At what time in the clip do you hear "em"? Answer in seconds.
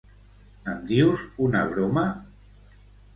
0.71-0.79